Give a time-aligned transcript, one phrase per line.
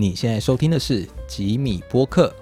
[0.00, 2.32] 你现在收听的是吉米播客。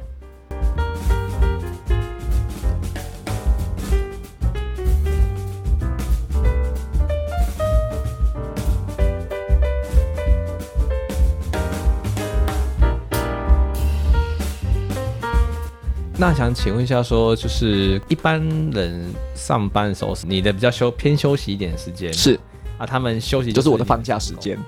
[16.18, 18.38] 那想请问一下，说就是一般
[18.72, 22.38] 人上班的时候，你的比较休偏休息一点时间是
[22.76, 24.58] 啊，他们休息就是我的放假时间。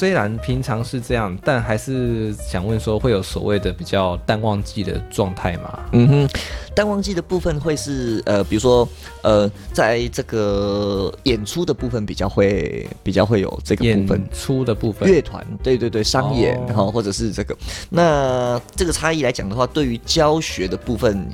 [0.00, 5.78] 虽然平常是这样，但还是想问说，会有所谓的比较淡旺季的状态吗？
[5.92, 6.28] 嗯哼，
[6.74, 8.88] 淡旺季的部分会是呃，比如说
[9.22, 14.26] 呃，在这个演出的部分比较会比较会有这个部演分。
[14.32, 17.54] 出的部分，乐团，对对对，商演哦然后、或者是这个，
[17.90, 21.30] 那这个差异来讲的话，对于教学的部分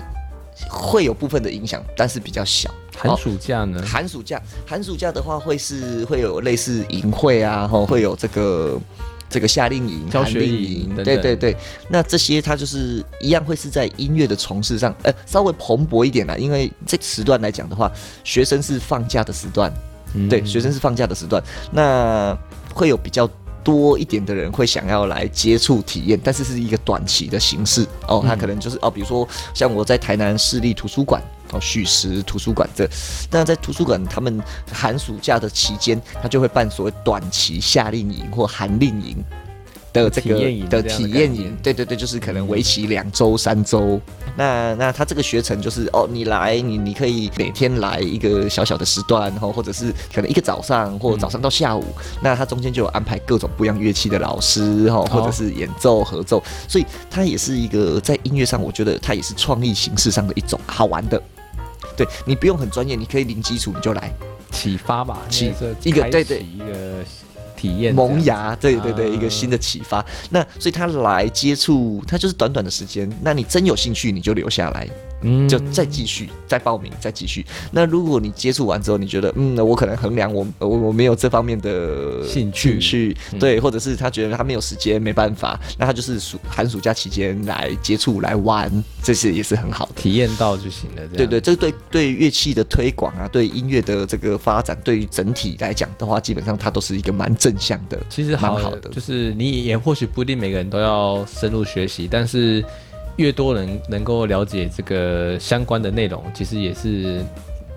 [0.69, 2.69] 会有部分的影响，但是比较小。
[2.97, 3.83] 寒暑假呢？
[3.87, 8.81] 寒暑假，寒暑假的话会是会有类似营会啊，吼，会有这个
[9.29, 11.57] 这个夏令营、教令营等等对对对。
[11.89, 17.91] 那这些它就是一样会是在音乐的从事上，呃，稍微蓬勃一点啦，因为这时段来讲的话，
[18.25, 19.73] 学生是放假的时段，
[20.15, 22.37] 嗯对，学生是放假的时段，那
[22.75, 23.29] 会有比较。
[23.67, 28.23] 多一点的人会想要来接触体验，但是是一个短期的形式哦。
[28.25, 31.21] 他可能就是哦，比如说像我在台南市立图书馆
[31.53, 32.89] 哦，叙事图书馆这，
[33.31, 39.17] 那在图书馆他们寒暑假的期间，他就会办所谓短期夏令营或寒令营
[39.93, 40.35] 的这个
[40.69, 43.99] 的体验营，对对对，就是可能为期两周三周。
[44.37, 51.83] 那那他这个学程就是哦，你来你你可以每天来一个小小的时段，然后或者是可能一个早上或早上到下午，
[52.23, 61.23] 那他中间就有安排各种不一样乐器的老师哈，或者是演奏合奏，所以它也是一个在音乐上，我觉得它也是创意形式上的一种好玩的。
[61.97, 64.13] 对你不用很专业，你可以零基础你就来。
[64.53, 65.53] 启发吧，启
[65.83, 66.41] 一个对对。
[66.41, 67.05] 一个
[67.57, 70.05] 体验萌芽，对对对，啊一个新的启发。
[70.31, 73.11] 那所以他来接触，他就是短短的时间。
[73.23, 74.89] 那你真有兴趣，你就留下来，
[75.23, 77.45] 嗯就再继续，再报名，再继续。
[77.71, 88.71] 那如果你接触完之后，你觉得嗯，我可能衡量我我我没有这方面的兴趣兴趣，嗯对，或者是他觉得他没有时间，没办法，那他就是暑寒暑假期间来接触来玩，
[89.03, 89.93] 这些也是很好的。
[89.97, 91.07] 体验到就行了。
[91.17, 97.97] 对对，这个对对乐器的推广啊，对音乐的这个发展，对于整体来讲的话，基本上它都是一个蛮正向的。
[98.09, 102.65] 其实好蛮好的就是你也或许不一定每个人都要深入学习，但是
[103.17, 107.25] 越多人能够了解这个相关的内容，其实也是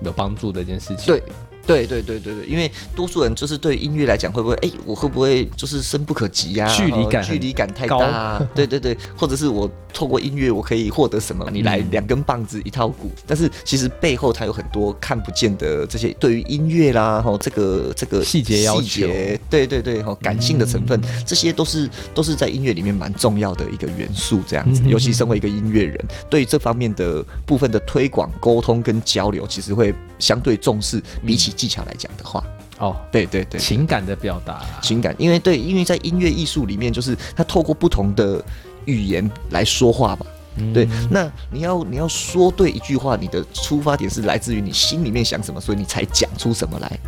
[0.02, 1.06] 有帮助的一件事情。
[1.06, 1.22] 对。
[1.66, 8.48] 对对对对对，因为多数人就是对音乐来讲，会不会哎，我会不会就是深不可及呀、距离感哦距离感太高大、啊。
[8.54, 11.48] 对对对，或者是我透过音乐我可以获得什么？
[11.52, 24.82] 你来嗯两根棒子一套鼓，但是其实背后它有很多看不见的这些对于音乐啦，哈，这个这个细节要求细节对对对，哈，感性的成分，嗯这些都是都是在音乐里面蛮重要的一个元素，这样子。
[24.84, 32.42] 嗯尤其身为一个音乐人，对这方面的部分的推广、沟通跟交流，其实会相对重视，比起技巧来讲的话，
[32.78, 33.60] 哦，对对对。
[33.60, 38.44] 情感的表达啊，情感，因为对，因为在音乐艺术里面，就是他透过不同的
[38.84, 40.26] 语言来说话嘛。
[40.56, 46.98] 嗯对，那你要你要说对一句话，你的出发点是来自于你心里面想什么，所以你才讲出什么来。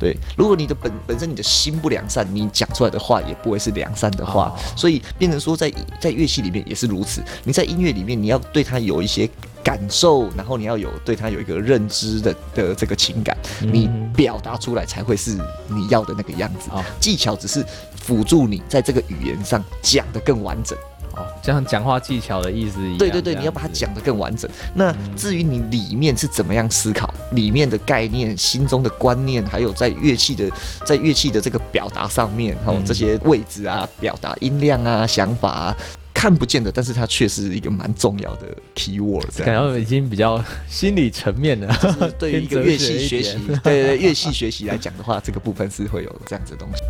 [0.00, 7.22] 对，如果你的本本身你的心不良善，你讲出来的话也不会是良善的话，哦所以变成说在在乐器里面也是如此。
[7.44, 9.28] 你在音乐里面，你要对它有一些
[9.62, 15.36] 感受，然后你要有对它有一个认知的的这个情感，你嗯表达出来才会是
[15.68, 16.70] 你要的那个样子。
[16.72, 17.62] 哦技巧只是
[17.94, 20.78] 辅助你在这个语言上讲得更完整。
[21.16, 22.98] 哦，就像讲话技巧的意思一样。
[22.98, 24.48] 对对对，你要把它讲得更完整。
[24.72, 30.50] 那至于你里面是怎么样思考，里面的概念、心中的观念，还有在乐器的
[30.84, 35.76] 在乐器的这个表达上面，哦，嗯这些位置啊、表达音量啊、想法啊，
[36.12, 39.24] 看不见的，但是它却是一个蛮重要的 key word。
[39.44, 41.74] 感觉已经比较心理层面了。
[41.80, 46.82] 就是对于一个乐器学习， 对乐器学习来讲的话，这个部分是会有这样子的东西。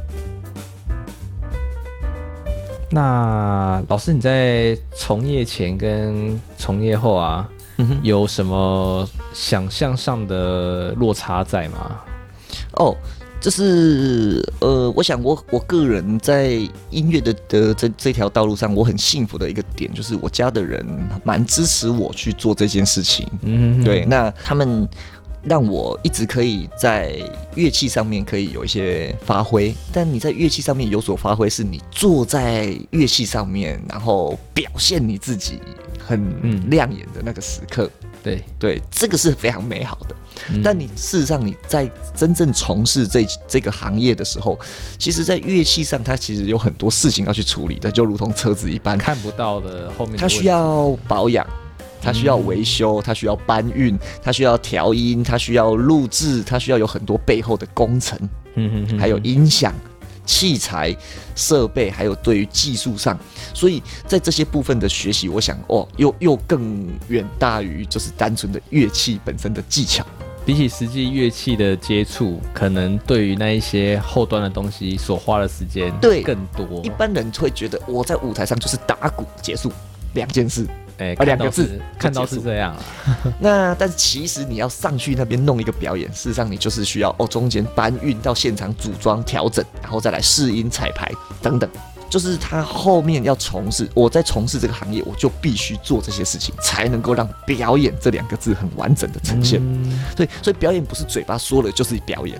[2.93, 7.49] 那老师，你在从业前跟从业后啊，
[7.81, 12.01] 嗯有什么想象上的落差在吗？
[12.75, 12.95] 哦，
[13.41, 16.53] 就是呃，我想我我个人在
[16.91, 20.85] 音乐的的这这条道路上，我很幸福的一个点，就是我家的人
[21.25, 23.27] 蛮支持我去做这件事情。
[23.43, 24.89] 嗯，对，那他们
[25.43, 27.17] 让我一直可以在
[27.55, 35.61] 乐器上面可以有一些发挥，但你在乐器上面有所发挥，是你坐在乐器上面，然后表现你自己
[35.99, 37.91] 很嗯亮眼的那个时刻。
[38.23, 40.15] 对，对，这个是非常美好的。
[40.51, 44.59] 嗯但你事实上你在真正从事这这个行业的时候，
[44.99, 51.47] 其实，在乐器上它其实有很多事情要去处理的，就如同车子一般，看不到的后面的它需要保养。
[52.01, 58.19] 它需要维修，它需要搬运，它需要调音，它需要录制，它需要有很多背后的工程，
[58.55, 59.75] 嗯哼哼还有音响、
[60.25, 60.97] 器材、
[61.35, 63.19] 设备，还有对于技术上，
[63.53, 70.05] 所以在这些部分的学习，我想哦，又又更远大于就是单纯的乐器本身的技巧。
[70.43, 76.89] 比起实际乐器的接触，可能对于那一些后端的东西所花的时间对更多一。
[76.89, 79.71] 般人会觉得我在舞台上就是打鼓结束
[80.15, 80.67] 两件事，
[81.01, 82.83] 哎、啊两个字看到是这样啊。
[83.41, 91.11] 那但是其实你要上去那边弄一个表演，事实上你就是需要哦中间搬运到现场组装调整，然后再来试音彩排
[91.43, 91.69] 等等。
[92.11, 99.61] 就是他后面要从事，我在从事这个行业，我就必须做这些事情，才能够让表演这两个字很完整的呈现。
[99.63, 102.37] 嗯对，所以表演不是嘴巴说了就是表演，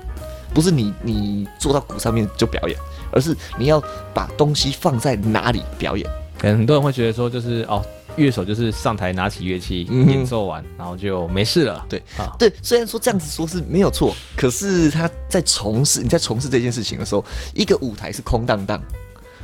[0.53, 2.77] 不是你你坐到鼓上面就表演，
[3.13, 3.81] 而是你要
[4.13, 6.05] 把东西放在哪里表演。
[6.37, 7.81] 可能很多人会觉得说，就是哦，
[8.17, 11.85] 乐手就是上台拿起乐器、嗯演奏完，然后就没事了。
[11.89, 17.25] 对啊，对，虽然说这样子说是没有错，可是他在从事你在从事这件事情的时候，
[17.55, 18.83] 一个舞台是空荡荡，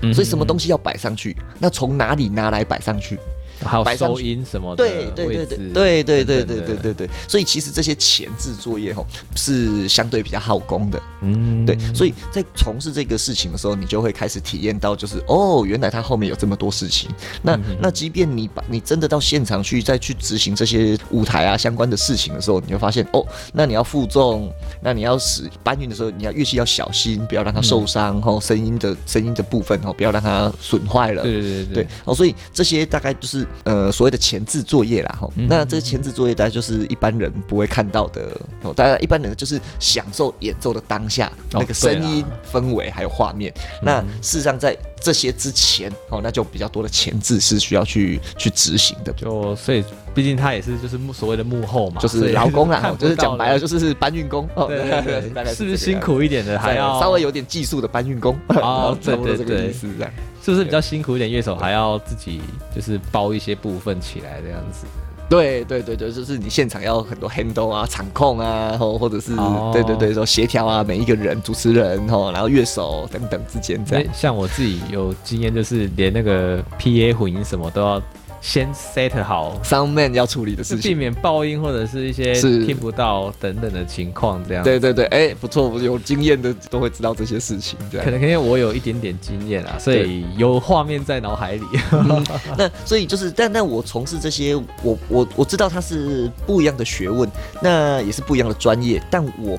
[0.02, 3.18] 嗯所以什么东西西要摆上去，那从哪里拿来摆上去？
[3.64, 11.00] 还有收音什么的对对对对对对对对对对对，所以其实这些前置作业吼是相对比较耗工的。
[11.22, 17.10] 嗯对，所以在从事这个事情的时候，你就会开始体验到，就是哦，原来它后面有这么多事情。
[17.42, 31.22] 那嗯那即便你把你真的到现场去再去执行这些舞台啊相关的事情的时候，你会发现哦，那你要负重，那你要使搬运的时候，你要乐器要小心，不要让它受伤哦，声音的声音的部分哦，不要让它损坏了。
[31.22, 35.28] 对对对对哦，所以这些大概就是呃所谓的前置作业啦哈。
[35.36, 38.30] 嗯那这个前置作业大家就是一般人不会看到的
[38.62, 43.52] 哦，大家一般人就是享受演奏的当下、那个声音、氛围还有画面。
[43.82, 49.12] 那事实上在这些之前哦，那就比较多的前置是需要去去执行的。
[49.12, 49.84] 就所以，
[50.14, 56.00] 毕竟他也是就是幕所谓的幕后嘛，就是劳工啦， 哦就是讲白了就是搬运工哦，对对大概对， 是不是辛？
[56.00, 60.12] 苦一点的 还对要稍微有点技术的搬运工哦差不多对对对这个意思这样。
[60.46, 61.28] 是不是比较辛苦一点？
[61.28, 62.40] 乐手还要自己
[62.74, 64.86] 就是包一些部分起来这样子。
[65.28, 74.14] 对对对对，就是你现场要很多 handle 啊、场控啊，或或者是、哦对对对说协调啊，每一个人主持人哦，然后乐手等等之间这样。
[74.14, 78.00] 像我自己有经验，就是连那个 PA 混音什么都要
[78.46, 80.92] 先 set 好，Sound man 要处理的事情。
[80.92, 82.32] 避免爆音或者是一些
[82.64, 84.62] 听不到等等的情况这样。
[84.62, 87.76] 对对对，哎，不错，有经验的都会知道这些事情。
[87.90, 91.64] 对，可能因为我有一点点经验啊，所以有画面在脑海里。
[92.56, 97.28] 那所以就是，但但我从事这些，我我我知道它是不一样的学问，
[97.60, 99.58] 那也是不一样的专业，但我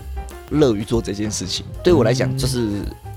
[0.51, 1.66] 乐于做这件事情。
[1.84, 2.69] 对我来讲，嗯就是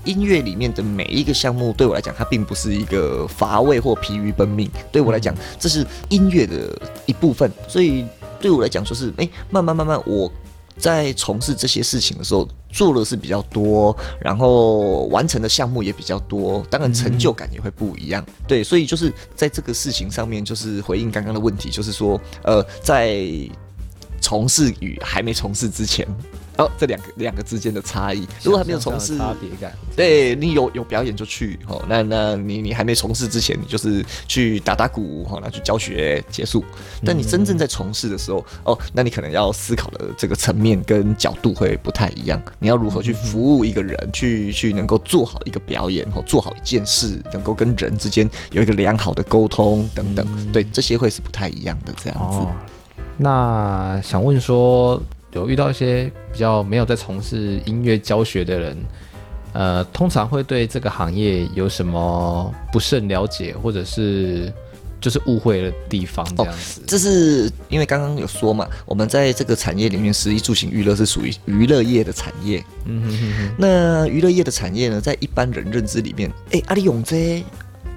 [0.03, 4.69] 音乐里面的每一个项目，对我来讲，它并不是一个乏味或疲于奔命。
[4.91, 7.51] 对我来讲，这是音乐的一部分。
[7.67, 8.05] 所以
[8.39, 10.31] 对我来讲，就是哎、慢慢慢慢我。
[10.77, 18.25] 在从事这些事情的时候，做的是比较多，然后完成的项目也比较多，当然成就感也会不一样。
[18.47, 23.27] 对，所以就是在这个事情上面，就是回应刚刚的问题，就是说，呃，在
[24.21, 26.07] 从事与还没从事之前，
[26.57, 36.63] 哦，这两个两个之间的差异，如果还没有从事，差别感，对你有有表演就去哦，那那你你还没从事之前，你就是去打打鼓哦，那去教学结束。
[37.05, 42.41] 但你真正在从事的时候，哦，那你可能要思考的这个层面跟角度会不太一样。
[42.59, 52.37] 你要如何去服务一个人，去去能够做好一个表演哦，做好一件事，能够跟人之间有一个良好的沟通等等，对这些会是不太一样的这样子。
[52.39, 52.51] 哦，
[53.17, 55.01] 那想问说，
[55.33, 58.77] 有遇到一些比较没有在从事音乐教学的人，
[59.53, 64.51] 呃，通常会对这个行业有什么不甚了解，或者是
[64.99, 66.81] 就是误会的地方这样子？
[66.85, 72.63] 这是因为刚刚有说嘛，我们在这个产业里面，食衣住行娱乐是属于娱乐业的产业。
[72.85, 77.43] 嗯哼哼哼，那娱乐业的产业呢，在一般人认知里面，哎、阿里永这，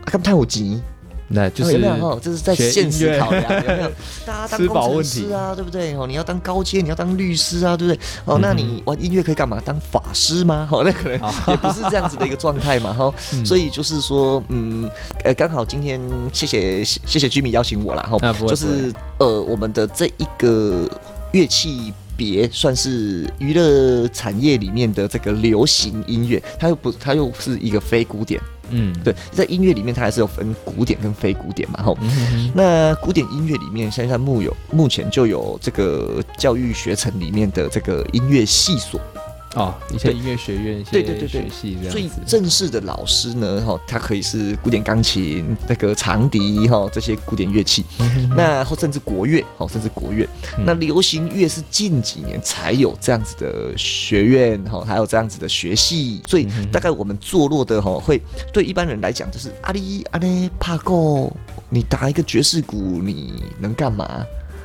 [0.05, 0.81] 阿干太有钱，
[1.29, 2.07] 那就是哦有没有？
[2.07, 3.91] 哦，这是在学现实考量，有没有？
[4.27, 5.95] 大家当工程师啊，对不对？
[5.97, 8.01] 哦，你要当高阶，你要当律师啊，对不对？
[8.25, 9.61] 哦，那你玩音乐可以干嘛？
[9.65, 10.69] 当法师吗？
[10.71, 11.13] 哦， 那可能
[11.49, 13.13] 也不是这样子的一个状态嘛，哈。
[13.45, 14.89] 所以就是说，嗯，
[15.25, 16.01] 呃，刚好今天
[16.33, 20.89] 谢谢谢谢居民邀请我啦，哈就是呃，我们的这一个
[21.33, 21.93] 乐器。
[22.17, 28.41] 别算是娱乐产业里面的这个流行音乐，它又不，它又是一个非古典，
[28.71, 31.97] 嗯，对，在音乐里面它还是有分古典跟非古典嘛，吼。
[32.55, 39.01] 那古典音乐里面，现在目有目前就有这个教育学程里面的这个音乐系所，
[39.55, 47.85] 哦，一些音乐学院一些对对对对学系这样子，正式的老师呢，哈，他可以是古典钢琴、那个长笛，哈，这些古典乐器。
[48.37, 50.29] 那或甚至国乐，哦，甚至国乐。
[50.59, 56.21] 嗯那流行乐是近几年才有这样子的学院，哈，还有这样子的学系。
[56.27, 58.21] 所以大概我们坐落的，哈，会
[58.53, 61.31] 对一般人来讲，就是阿里阿嘞帕够，
[61.69, 64.25] 你打一个爵士鼓，你能干嘛？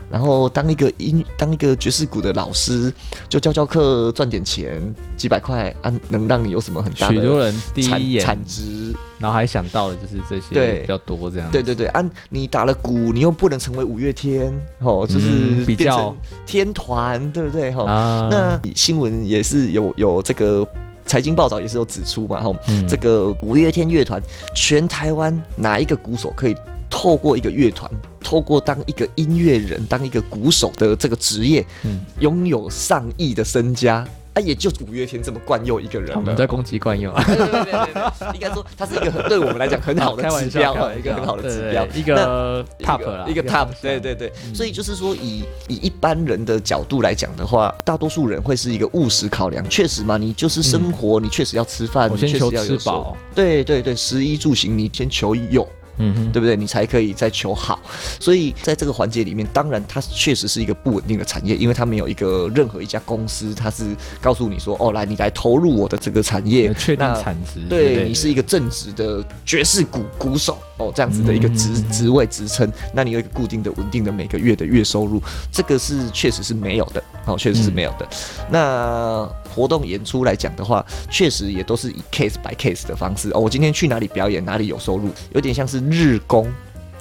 [0.09, 2.91] 然后当一个音当一个爵士鼓的老师，
[3.27, 4.81] 就教教课赚点钱，
[5.15, 8.93] 几百块啊，能让你有什么很大的许多人第产一眼，产值？
[9.19, 11.51] 然后还想到的就是这些对比较多这样。
[11.51, 17.69] 对对对，啊，你打了鼓，你又不能成为五月天，哦，就是嗯比较天团，对不对？
[17.71, 20.65] 哈、啊，那新闻也是有有这个
[21.05, 24.21] 财经报道也是有指出嘛，哈、嗯这个五月天乐团，
[24.55, 26.55] 全台湾哪一个鼓手可以
[26.89, 27.89] 透过一个乐团，
[28.21, 31.99] 透过当一个音乐人、当一个鼓手的这个职业，嗯。
[32.19, 34.05] 拥有上亿的身家？
[34.33, 36.15] 啊，也就五月天这么惯用一个人了。
[36.17, 44.53] 我们在攻击惯用，对对对对对，应该说它是一个很对我们来讲很好的 指标一个很好的指标，一个 top 啦，一个 top，对对对，嗯。
[44.53, 55.67] 所以就是说以以一般人的角度来讲的话，大多数人会是一个务实考量，确实嘛，你就是生活，你确实要吃饭，你确实要吃饱，对对对，食衣住行你先求有。
[55.99, 56.55] 嗯，对不对？
[56.55, 57.79] 你才可以再求好，
[58.19, 78.07] 所以在这个环节里面，当然它确实是一个不稳定的产业，因为它没有一个任何一家公司，它是告诉你说，哦，来，你来投入我的这个产业，确定产值，对你是一个正直的爵士鼓鼓手哦，这样子的一个职嗯职位职称，那你有一个固定的、稳定的每个月的月收入，这个是确实是没有的哦，确实是没有的。
[78.49, 79.29] 那
[79.59, 86.47] 活动演出来讲的话，确实也都是以 case by case 的方式哦，我今天去哪里表演，哪里有收入，有点像是日工。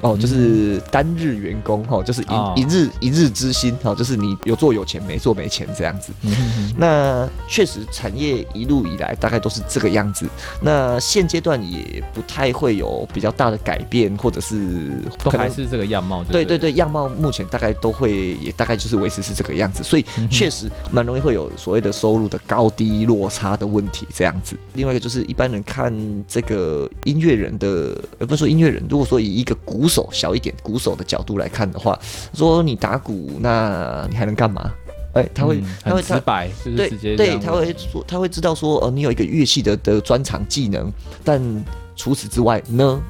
[0.00, 6.12] 哦，就是单日员工哦，就是哦一一日一日之薪哦，就是你有做有钱，没做没钱这样子。
[6.22, 10.26] 嗯哼哼那确实，产业一路以来大概都是这个样子。
[10.60, 14.90] 那现阶段也不太会有比较大的改变，或者是
[15.22, 24.56] 都还是这个样貌，对对对，样貌目前大概都会也大概就是维持是这个样子，所以确实蛮容易会有所谓的收入的高低落差的问题这样子。
[24.74, 25.92] 另外一个就是一般人看
[26.28, 31.98] 这个音乐人的，呃，不是说音乐人，如果说以一个鼓手小一点鼓手的角度来看的话，
[32.34, 34.70] 说你打鼓，那你还能干嘛？
[35.14, 40.92] 哎、他会嗯他会直白，就是对直接对，他会说，他会知道说，呃，你有一个乐器的的专长技能，
[41.24, 41.42] 但
[41.96, 43.00] 除此之外呢，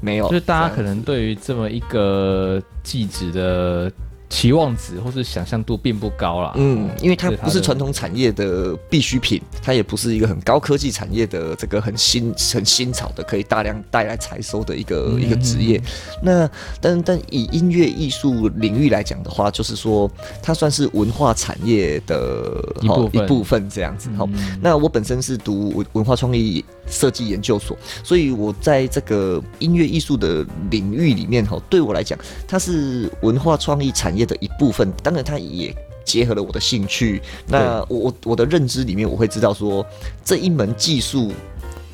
[0.00, 0.28] 没有。
[0.28, 3.90] 就是大家可能对于这么一个技职的
[4.30, 6.52] 期望值或是想象度并不高啦。
[6.56, 15.82] 嗯，因为它不是传统产业的必需品，它也不是一个很高科技产业的这个很新很新潮的可以大量带来财收的一个、嗯一个职业。
[16.22, 16.48] 那
[16.80, 20.10] 但但以音乐艺术领域来讲的话，就是说
[20.40, 24.08] 它算是文化产业的一部分一部分这样子。
[24.16, 34.92] 哈、嗯那我本身是读文文化创意设计研究所，所以我在这个音乐艺术的领域里面，哈，对我来讲，它是文化创意产业的一部分。
[35.02, 35.74] 当然，它也
[36.04, 37.20] 结合了我的兴趣。
[37.46, 39.84] 那我我我的认知里面，我会知道说
[40.24, 41.32] 这一门技术。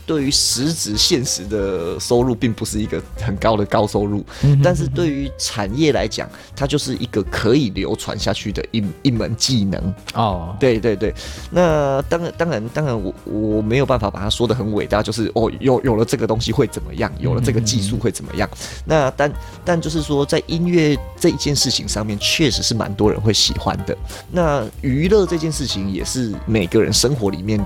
[0.06, 9.94] 对于实质现实的收入，并不是一个很高的高收入，嗯但是对于产业来讲，它就是一个可以流传下去的一一门技能。
[10.14, 11.12] 哦，对对对，
[11.50, 18.48] 那当然当然当然我，我没有办法把它说的很伟大，就是哦，有有了这个东西会怎么样，有了这个技术会怎么样。
[18.84, 19.32] 那但
[19.64, 23.96] 但就是说，在音乐这一件事情上面，确实是蛮多人会喜欢的。
[24.30, 27.64] 那娱乐这件事情也是每个人生活里面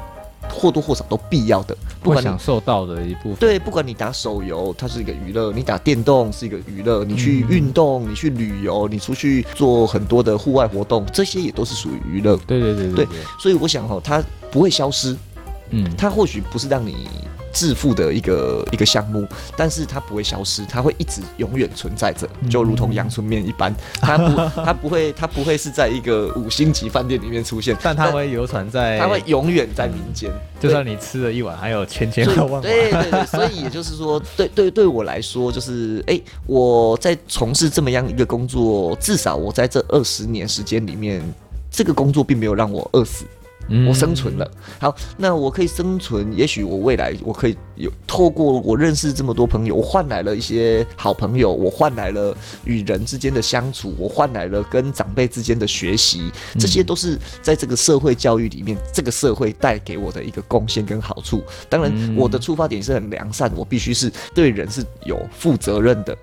[0.52, 3.36] 或多或少都必要的，不管享受到的一部分。
[3.36, 12.36] 对，不管你打手游，它是一个娱乐；你打电动是一个娱乐；你去嗯运动，你去旅游，你出去做很多的户外活动，这些也都是属于娱乐。
[12.46, 15.16] 对对对对对，所以我想哦，它不会消失，
[15.70, 17.08] 嗯，它或许不是让你
[17.52, 19.26] 致富的一个一个项目，
[19.56, 30.30] 但是它不会消失，它会一直永远存在着，就如同阳春面一般，它不 它不会它不会是在一个五星级饭店里面出现，但它会流传在，它会永远在民间，
[30.60, 32.62] 就算你吃了一碗，还有千千万万碗。
[32.62, 41.22] 对对对，所以也就是说，对 对对我来说，就是哎、我在从事这么样一个工作，至少我在这二十年时间里面，
[41.70, 43.24] 这个工作并没有让我饿死。
[43.70, 44.50] 嗯我生存了。
[44.78, 61.42] 好，那我可以生存，也许我未来我可以有透过我认识这么多朋友，我换来了一些好朋友，我换来了与人之间的相处，我换来了跟长辈之间的学习，这些都是在这个社会教育里面，这个社会带给我的一个贡献跟好处。
[61.68, 66.16] 当然，嗯我的出发点是很良善，我必须是对人是有负责任的。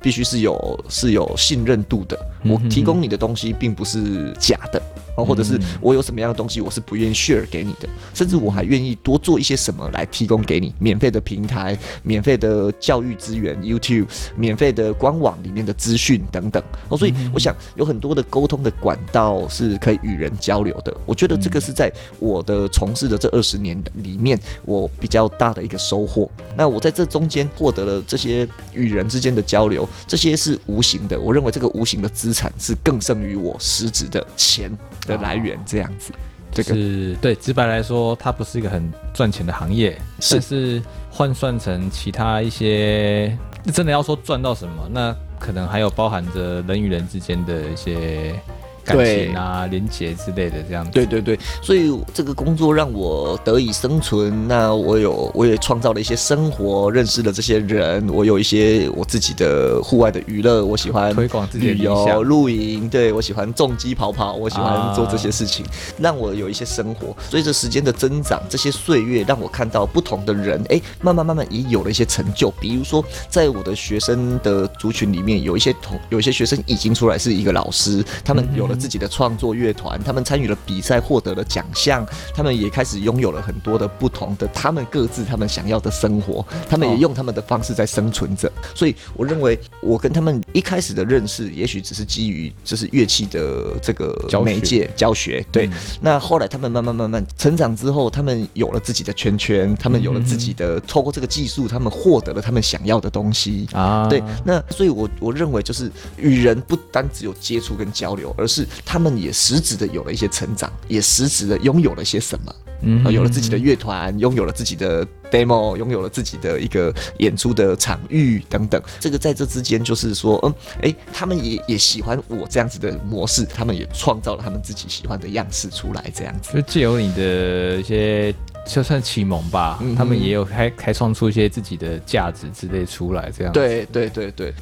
[0.00, 4.82] 必须是有是有信任度的，我提供你的东西并不是假的，
[5.16, 16.62] 哦，或者是嗯我有什么样的东西我是不愿意 share 给你的，甚至我还愿意多做一些什么来提供给你，免费的平台、免费的教育资源、YouTube、免费的官网里面的资讯等等。
[16.88, 20.96] 哦，所以我想有很多的沟通的管道是可以与人交流的。
[21.04, 26.30] 我觉得这个是在我的从事的这二十年里面，我比较大的一个收获。
[26.56, 31.20] 那我在这中间获得了这些与人之间的交流，这些是无形的。
[31.20, 34.70] 我认为这个无形的资产是更胜于我实质的钱
[35.06, 36.12] 的来源，这样子。
[36.54, 43.34] 这个是对，直白来说，它不是一个很赚钱的行业，是但是换算成其他一些，
[43.72, 48.38] 真的要说赚到什么，那可能还有包含着人与人之间的一些
[48.84, 50.90] 感情啊、连结之类的这样子。
[50.92, 54.48] 对对对，所以这个工作让我得以生存。
[54.48, 58.08] 那我有，我也创造了一些生活，认识了这些人。
[58.08, 65.64] 我有一些我自己的户外的娱乐，我喜欢推广自己的旅游、露营，对我喜欢重机跑跑，我喜欢啊做这些事情，
[65.98, 67.16] 让我有一些生活。
[67.30, 72.50] 随着时间的增长，这些岁月让我看到不同的人，哎，慢慢慢慢也有了一些成就。
[72.60, 88.50] 比如说，在我的学生的族群里面，有一些同有一些学生已经出来是一个老师，他们有了自己的创作乐团，他们参与了比赛，获得了奖项，他们也开始拥有了很多的不同的他们各自他们想要的生活，他们也哦用他们的方式在生存着。
[88.74, 95.66] 所以我认为，我跟他们一开始的认识，也许只是基于就是乐器的这个媒介教学，对。
[95.66, 103.68] 嗯那后来他们慢慢慢慢成长之后，他们有了自己的圈圈，他们有了自己的，透过这个技术，他们获得了他们想要的东西。
[103.72, 112.54] 啊，对，那所以我，我认为就是与人不单只有接触跟交流，而是他们也实质的有了一些成长，也实质的拥有了些什么。
[112.84, 118.82] 嗯呃有了自己的乐团，拥有了自己的 demo，拥有了自己的一个演出的场域等等。
[118.98, 126.54] 这个在这之间，就是说，嗯，诶，他们也也喜欢我这样子的模式，他们也创造了他们自己喜欢的样式出来，这样子。
[126.54, 128.34] 就借由你的一些，
[128.66, 134.52] 就算启蒙吧，嗯他们也有开开创出一些自己的价值之类出来，这样。，对对对对，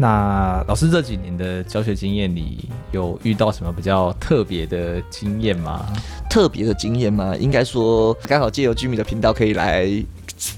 [0.00, 5.84] 那老师这几年的教学经验里，有遇到什么比较特别的经验吗？
[6.30, 7.34] 特别的经验吗？
[7.36, 9.90] 应该说，刚好借由居民的频道可以来。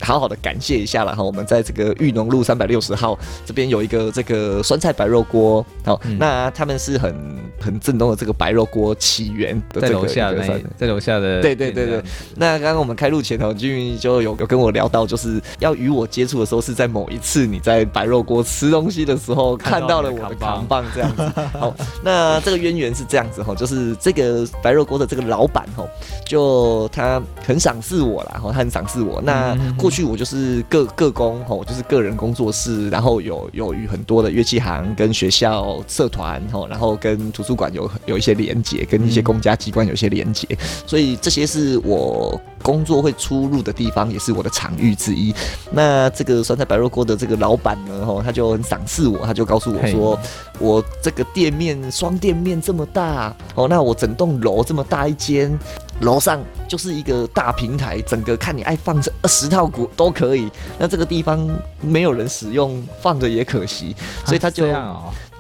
[0.00, 7.14] 好好的感谢一下了哈，我们在这个裕农路三百六十号这边有一个这个酸菜白肉锅，好，嗯那他们是很
[7.60, 12.02] 很正宗的这个白肉锅起源的在这个楼下的在楼下的对对对对
[12.36, 21.22] 那刚刚我们开录前头，君就有有跟我聊到，就是要与我接触的时候，是在某一次你在白肉锅吃东西的时候看看到了我的扛扛棒这样子。
[21.58, 25.84] 好， 那这个渊源是这样子哈，就是这个白肉锅的这个老板哈，
[26.26, 29.20] 就他很赏识我啦，哈，他很赏识我。
[29.22, 40.46] 那嗯过去我就是各各工哈，我就是个人工作室，然后有有与很多的乐器行跟学校社团吼，然后跟图书馆有有一些连接，跟一些公家机关有一些连接。
[40.86, 45.34] 所以这些是我工作会出入的地方，也是我的场域之一。
[45.70, 50.18] 那这个酸菜白肉锅的这个老板呢，吼，他就很赏识我，他就告诉我说，
[50.58, 55.58] 我这个店面双店面这么大，哦，那我整栋楼这么大一间。
[56.00, 60.50] 楼上就是一个大平台，整个看你爱放这二十套股都可以。
[60.78, 61.48] 那这个地方
[61.80, 64.66] 没有人使用，放着也可惜，所以他就，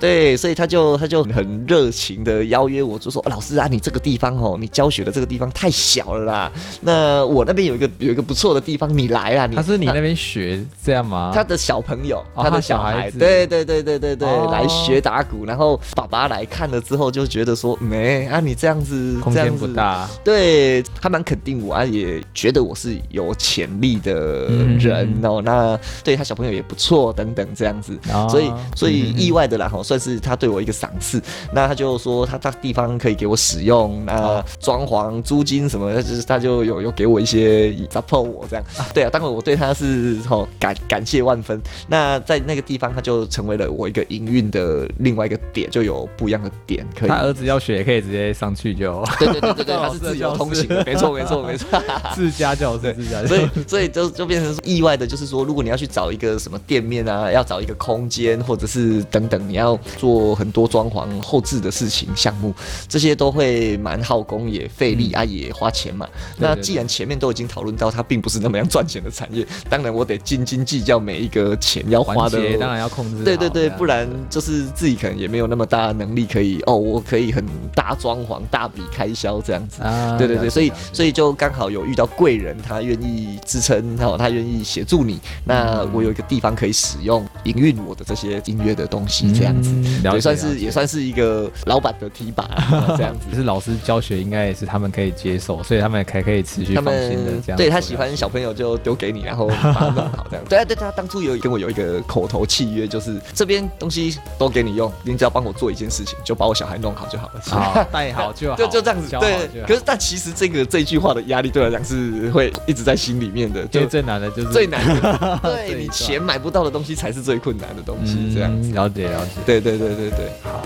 [0.00, 6.52] 对，所以他就他就很热情的邀约我，就说、哦老师啊，你这个地方哦，你教学的这个地方太小了啦。
[6.80, 11.30] 那我那边有一个有一个不错的地方，你来啊，你他是你那边学这样吗？
[11.34, 25.42] 他的小朋友，哦他的小孩，子对对对对对对，哦来学打鼓，然后爸爸来看了之后就觉得说，没啊，你这样子空间这样子不大，对他蛮肯定我啊，也觉得我是有潜力的嗯人哦。
[25.44, 27.98] 那对他小朋友也不错，等等这样子。
[28.12, 31.20] 哦所以，所以嗯意外的啦，哈，算是他对我一个赏赐。
[31.52, 38.64] 那他就说他他地方可以给我使用，那哦装潢、租金什么，就是他就有有给我一些 support 我这样。
[38.94, 41.60] 对啊，当然我对他是哦感感谢万分。
[41.88, 47.16] 那在那个地方，他就成为了我一个营运的另外一个点，就有不一样的点可以他。
[47.16, 51.66] 儿子要学也可以直接上去就对对对对对， 他是自由通行的，没错没错没错。
[52.14, 53.48] 自家教室，自家教所以。
[53.66, 62.54] 所以就就变成意外的，就是说，如果你要去找一个什么店面啊，要找一个空间，或者是等等，你要做很多装潢后置的事情项目，
[62.88, 66.08] 这些都会蛮耗工也费力、啊，也花钱嘛。
[66.36, 73.24] 那既然前面都已经讨论到它并不是那么样赚钱的产业，当然我得斤斤计较每一个钱要花的，当然要控制。
[73.24, 79.82] 对对对，不然就是自己可能也没有那么大能力可以哦，我可以很大装潢、大笔开销这样子。
[79.82, 89.69] 啊，对对对，所以所以就刚好有遇到贵人，他愿意支撑，然后他愿意协助你，那我有一个地方可以使用营运我的这些音乐的东西，这样子
[90.02, 92.48] 也算是也算是一个老板的提拔，
[92.96, 93.34] 这样子。
[93.34, 97.56] 是老师教学应该也是他们可以接受，所以他们才可以持续放心的这样。
[97.56, 100.44] 对他喜欢小朋友就丢给你，然后把它弄好这样。
[100.48, 107.40] 对啊，对他当初有跟我有一个口头契约，就是这边东西都给你用，你只要帮我做一件事情，就把我小孩弄好就好了。
[107.46, 109.16] 好，带好就好，就 就这样子。
[109.18, 113.66] 对，可是但其实这个这句话的压力对我来讲是会一直在心里面的。
[113.66, 118.32] 就最难的就是最难的，对你钱买不到的东西才是最困难的东西。
[118.34, 119.30] 这样了解了解。
[119.50, 120.62] 对对对对对，好。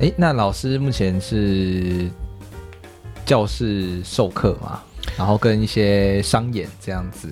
[0.00, 2.08] 哎，那老师目前是
[3.24, 4.80] 教室授课嘛？
[5.16, 7.28] 然后跟一些商演这样子。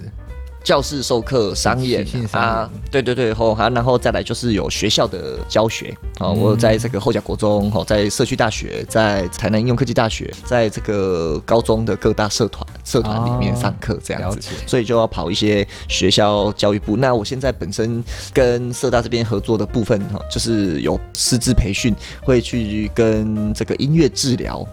[0.63, 16.97] 教室授课、商演啊，对对对，后还然后再来就是有学校的教学啊，我在这个后甲国中，哦，在社区大学，在台南应用科技大学，在这个高中的各大社团社团里面上课这样子，所以就要跑一些学校教育部。
[16.97, 24.67] 那我现在本身跟社大这边合作的部分哈，就是有师资培训，会去跟这个音乐治疗。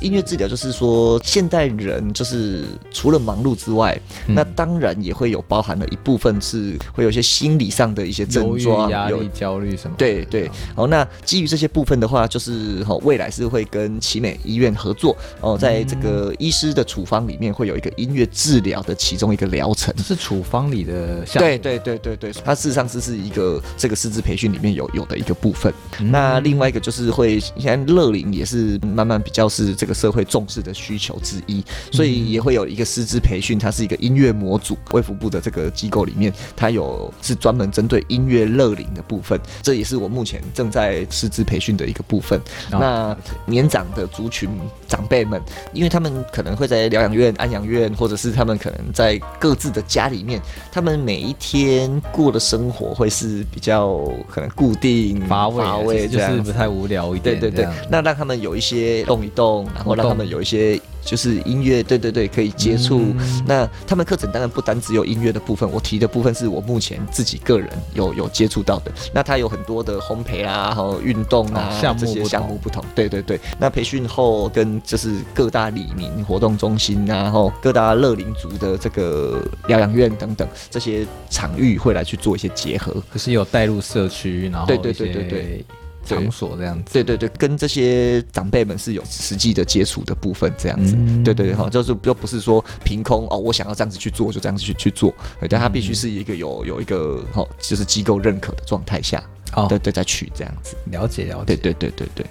[0.00, 9.94] 音乐治疗就是说，现代人就是除了忙碌之外，那当然也会有包含了一部分是会有一些心理上的一些症状，压力、焦虑什么。
[9.98, 21.42] 对对，好，那基于这些部分的话，就是哈，未来是会跟奇美医院合作哦，在这个医师的处方里面会有一个音乐治疗的其中一个疗程，是处方里的项。
[21.42, 25.70] 对对对对对，它事实上是是一个这个师资培训里面有有的一个部分。
[25.98, 29.89] 那另外一个就是会，现在乐龄也是慢慢比较是这个。
[29.94, 34.76] 社会重视的需求之一，所以也会有一个师资培训，它是一个音乐模组。
[34.92, 42.40] 卫福部的这个机构里面，它有是专门针对音乐乐龄的部分，这也是我目前正在师资培训的一个部分。
[42.70, 44.48] 那年长的族群
[44.88, 45.40] 长辈们，
[45.72, 50.40] 因为他们可能会在疗养院、安养院，或者是他们可能在各自的家里面，
[50.72, 53.98] 他们每一天过的生活会是比较
[54.28, 57.38] 可能固定、乏味，就是不太无聊一点。
[57.38, 59.66] 对对对，那让他们有一些动一动。
[59.80, 63.02] 然后让他们有一些就是音乐，对对对，可以接触。
[63.46, 68.92] 那他们课程当然不单只有音乐的部分，我提的部分是我目前自己个人有有接触到的。
[69.12, 72.84] 那他有很多的烘焙啊，然后运动啊这些项目不同。
[72.94, 83.02] 对对对，那培训后跟就是各大里民活动中心，然后各大乐龄族的这个疗养院等等这些场域会来去做一些结合。
[83.10, 85.64] 可是有带入社区，然后对对对对对。
[86.04, 95.14] 场所这样子，对对对，跟这些长辈们是有实际的接触的部分，这样子，对对对，哈，就是又不是说凭空哦，我想要这样子去做，就这样子去去做，
[95.48, 99.22] 但他必须是一个有有一个哈，就是机构认可的状态下，
[99.54, 102.26] 哦，对对，再去这样子，了解了解，对对对对对。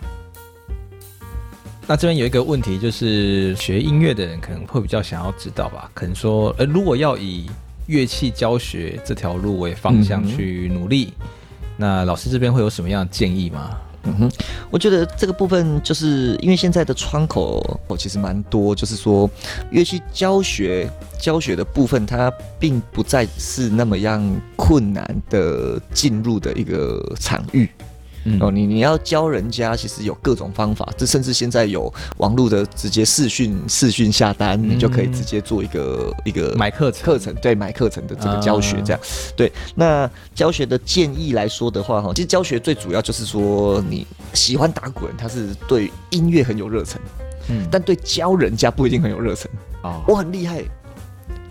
[1.88, 5.90] 那这边有一个问题，就是学音乐的人可能会比较想要知道吧？
[5.94, 7.50] 可能说，呃，如果要以
[7.88, 11.14] 乐器教学这条路为方向去努力。
[11.80, 13.78] 那老师这边会有什么样的建议吗？
[14.04, 14.32] 嗯哼，
[14.70, 19.30] 我觉得这个部分就是因为现在的窗口哦，其实蛮多，就是说
[19.72, 20.90] 乐器教学
[21.20, 24.22] 教学的部分，它并不再是那么样
[24.56, 27.70] 困难的进入的一个场域。
[28.40, 39.00] 哦，你你要教人家，其实有各种方法，这甚至现在有网络的直接视讯视讯下单，你就可以直接做一个一个买课程课程，对，买课程的这个教学这样。
[39.36, 47.00] 对，那教学的建议来说的话，哈，其实教学最主要就是说，你喜欢打滚，他是对音乐很有热忱，
[47.50, 49.50] 嗯，但对教人家不一定很有热忱
[49.82, 50.02] 啊。
[50.08, 50.64] 我很厉害，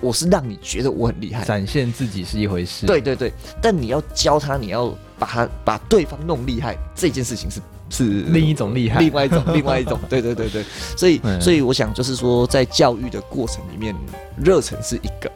[0.01, 4.97] 我是让你觉得我很厉害，展现自己是一回事，对对对，但你要教他，你要。
[5.19, 10.65] 把他把对方弄厉害这件事情是是另一种厉害，另外一种另外一种， 对对对对，
[10.97, 13.95] 所以所以我想就是说，在教育的过程里面，
[14.43, 15.31] 热忱是一个，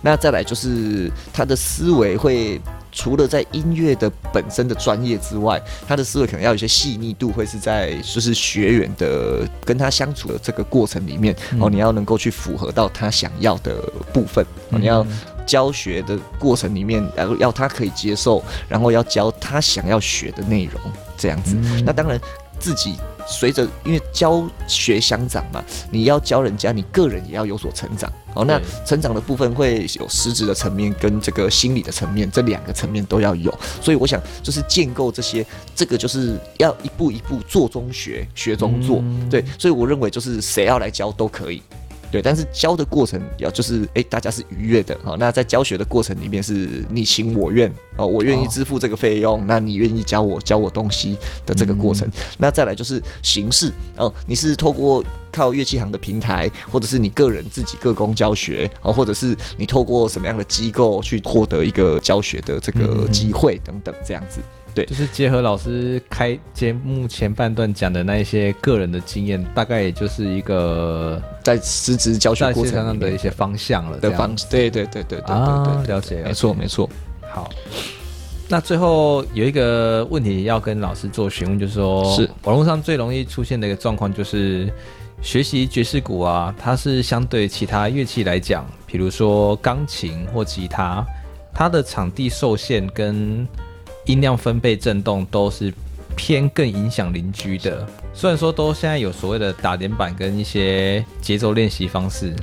[0.00, 13.76] 那再来就是他的思维会除了在音乐的本身的专业之外，他的思维可能要有些细腻度，会是在就是学员的跟他相处的这个过程里面，哦，你要能够去符合到他想要的
[14.12, 15.06] 部分，你要。
[15.46, 20.80] 教学的过程里面，然后要他可以接受，然后要教他想要学的内容，
[21.16, 21.56] 这样子。
[21.84, 22.20] 那当然，
[22.58, 28.10] 自己随着因为教学相长嘛，你要教人家，你个人也要有所成长。
[28.34, 33.52] 哦，那成长的部分会有实质的层面跟这个心理的层面，这两个层面都要有。
[33.82, 39.00] 所以我想，就是建构这些，这个就是要一步一步做中学，学中做。
[39.00, 41.62] 嗯对，所以我认为就是谁要来教都可以。
[42.12, 52.06] 对，但是教的过程要就是诶，大家是愉悦的好，那在教学的过程里面是你情我愿哦，我愿意哦支付这个费用，那你愿意教我教我东西的这个过程。
[52.36, 64.40] 那再来就是形式哦，你是透过靠乐器行的平台，或者是你个人自己个工教学哦，或者是你透过什么样的机构去获得一个教学的这个机会等等这样子。
[64.74, 64.84] 对。
[64.86, 76.22] 就是结合老师开节目前半段讲的那一些个人的经验，大概也就是一个在实质教学在过程上的一些方向了的方式，对对对对对对了解。
[76.22, 76.88] 没错没错。
[77.30, 77.50] 好，
[78.48, 82.28] 那最后有一个问题要跟老师做询问，就是说，是。
[82.44, 84.70] 网络上最容易出现的一个状况，就是
[85.22, 91.06] 学习爵士鼓啊，它是相对其他乐器来讲，比如说钢琴或吉他，
[91.54, 93.48] 它的场地受限跟
[94.06, 95.72] 音量分贝震动都是
[96.16, 97.86] 偏更影响邻居的。
[98.14, 102.34] 虽然说都现在有所谓的打点板跟一些节奏练习方式，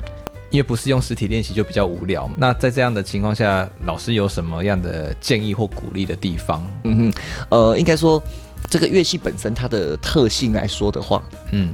[0.50, 2.34] 因为不是用实体练习就比较无聊嘛。
[2.38, 6.66] 那在这样的情况下，老师有什么样的建议或鼓励的地方？
[6.84, 7.20] 嗯哼，
[7.50, 8.20] 呃，应该说
[8.68, 11.72] 这个乐器本身它的特性来说的话，嗯，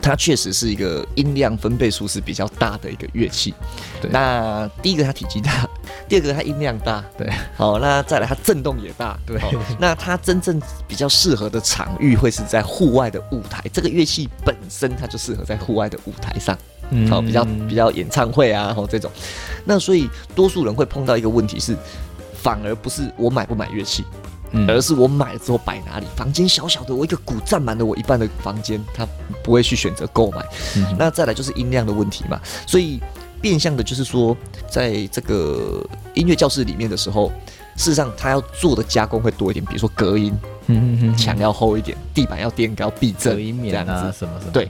[0.00, 3.52] 它确实是一个音量分贝数是比较大的一个乐器。
[4.00, 5.68] 对那第一个它体积大，
[6.12, 9.38] 第二个它音量大，对，好，那再来它震动也大，对。
[9.38, 16.54] 好那它真正比较适合的场域会是在户外的舞台，这个乐器本身它就适合在户外的舞台上。
[16.90, 17.08] 嗯。
[17.08, 19.10] 好，比较比较演唱会啊，然后这种，
[19.64, 21.74] 那所以多数人会碰到一个问题是，
[22.34, 24.04] 反而不是我买不买乐器，
[24.50, 24.68] 嗯。
[24.68, 26.04] 而是我买了之后摆哪里。
[26.14, 29.08] 房间小小的，我一个鼓占满了我一半的房间，他
[29.42, 30.44] 不会去选择购买。
[30.76, 33.00] 嗯那再来就是音量的问题嘛，所以
[33.42, 34.34] 变相的就是说，
[34.70, 37.30] 在这个音乐教室里面的时候，
[37.76, 40.32] 事实上他要做的加工会多一点，比如说隔音，
[40.66, 43.92] 嗯嗯墙要厚一点，地板要垫高避震这样子。
[43.92, 44.68] 什么什么对，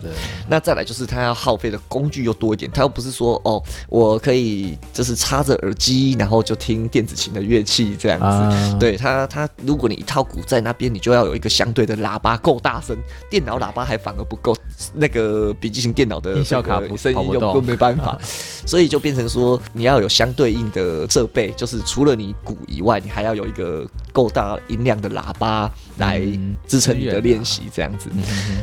[0.49, 8.25] 那再来就是它要耗费的工具又多一点，它又不是说哦，我可以就是插着耳机，然后就听电子琴的乐器这样子。
[8.25, 12.97] 啊，对它，它如果你一套鼓在那边，你就要有一个相对的喇叭够大声，
[13.31, 14.57] 电脑喇叭还反而不够，
[14.95, 18.19] 那个笔记型电脑的音效卡不这个声音又又没办法，
[18.67, 28.11] 所以就变成说你要有相对应的设备，就是除了你鼓以外，你还要有一个够大音量的喇叭来嗯支撑你的练习这样子。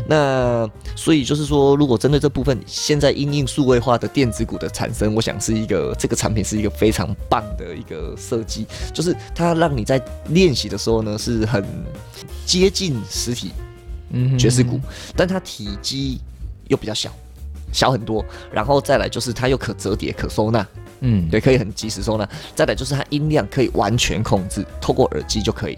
[0.08, 11.64] 那所以就是说，如果针对这部分，现在因应数位化的电子鼓的产生，我想是一个这个产品是一个非常棒的一个设计，就是它让你在练习的时候呢是很
[12.46, 13.52] 接近实体
[14.38, 14.80] 爵士鼓，
[15.16, 16.20] 但它体积
[16.68, 17.12] 又比较小。
[17.72, 20.68] 小很多，然后再来就是它又可折叠、可收纳，
[21.02, 22.28] 嗯，对，可以很及时收纳。
[22.56, 25.78] 再来就是它音量可以完全控制，透过耳机就可以。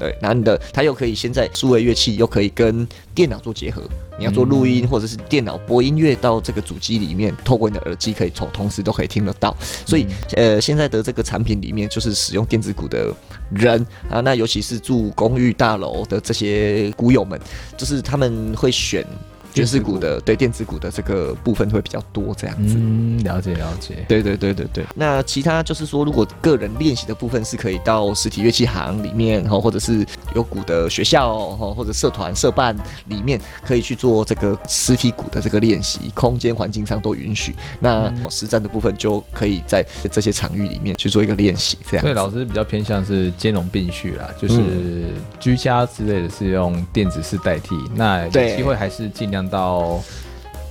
[0.00, 3.82] 对，然后你的它又可以现在数位乐器又可以跟电脑做结合，
[4.18, 9.54] 你要做录音、或者是电脑播音乐到这个主机里面，透过你的耳机可以从同时都可以听得到。
[9.84, 13.14] 所以呃，现在的这个产品里面就是使用电子鼓的
[13.50, 17.38] 人啊，那尤其是住公寓大楼的这些鼓友们，
[17.76, 19.06] 就是他们会选
[19.52, 22.74] 爵士鼓的对电子鼓的这个部分会比较多这样子。
[22.78, 24.84] 嗯，了解了解，对对对对对。
[24.94, 37.54] 那其他就是说，如果个人练习的部分是可以到实体乐器行里面，然后或者是有鼓的学校，哈，或者社团社办里面可以去做这个实体鼓的这个练习，空间环境上都允许。
[37.80, 42.06] 那实战的部分就可以在这些场域里面去做一个练习，这样子。
[42.06, 50.00] 所以老师比较偏向是兼容并蓄啦，就是嗯居家之类的是用电子式代替，那有机会还是尽量到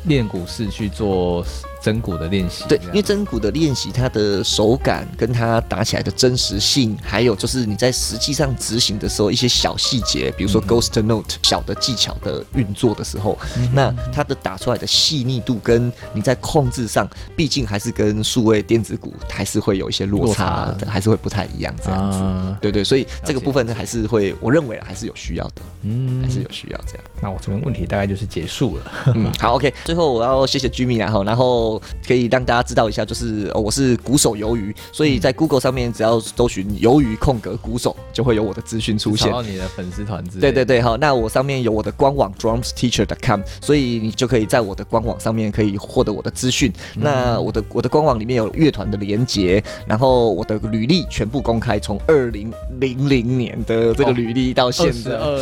[0.05, 1.45] 练鼓室去做
[1.81, 2.65] 真鼓的练习。
[2.67, 13.37] 对，因为真鼓的练习，它的手感跟它打起来的真实性，还有就是你在实际上执行的时候一些小细节，比如说 ghost note 小的技巧的运作的时候，
[13.73, 22.17] 那它的打出来的细腻度跟你在控制上，毕竟还是跟数位电子鼓还是会有一些落差还是会不太一样这样子。
[22.17, 27.03] 啊，对对，所以这个部分呢，还是会，我认为还是有需要的，嗯还是有需要这样。
[27.21, 28.91] 那我这边问题大概就是结束了。
[29.15, 29.73] 嗯，好，OK。
[29.83, 46.71] 最后我要谢谢居民然后，然后后可以让大家知道一下，就是、呃我是鼓手鱿鱼，所以在 Google 上面只要搜寻鱿鱼空格鼓手，就会有我的资讯出现你的粉丝团之类的对对对，好，那我上面有我的官网 drumsteacher.com，所以你就可以在我的官网上面可以获得我的资讯。
[46.95, 55.11] 那我的我的官网里面有乐团的连接，然后我的履历全部公开，从二零零零年的这个履历到现在。
[55.11, 55.37] 二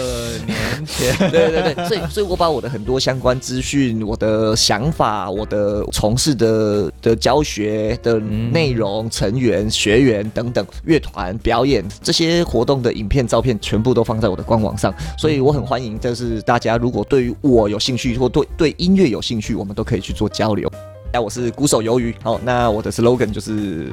[0.46, 14.94] 年前， 对对对，所以所以我把我的很多相关资讯、我的想法、我的从事的的教学的内容、成员、学员等等、乐团表演这些活动的影片、照片，全部都放在我的官网上。
[15.18, 20.72] 所以我很欢迎，就是大家如果对于我有兴趣，或对对音乐有兴趣，我们都可以去做交流。
[21.14, 23.88] 那我是鼓手鱿鱼，好，那我的 slogan 就是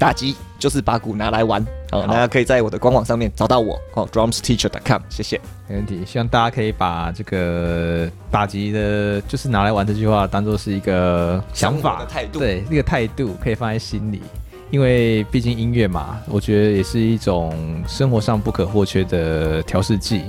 [0.00, 5.38] 打击就是把鼓拿来玩，好，大家可以在我的官网上面找到我，哦，drumsteacher.com，谢谢。
[5.68, 6.02] 没问题。
[6.06, 14.22] 希望大家可以把这个打击的，就是拿来玩这句话，当做是一个想法的态度对，那个态度可以放在心里。
[14.70, 20.22] 因为毕竟音乐嘛，我觉得也是一种生活上不可或缺的调试剂。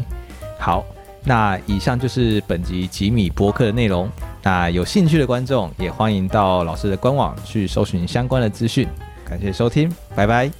[0.59, 0.83] 好，
[1.23, 4.09] 那以上就是本集吉米博客的内容。
[4.43, 8.85] 那有兴趣的观众也欢迎到老师的官网去搜寻相关的资讯。
[9.31, 10.51] 感谢收听，拜拜。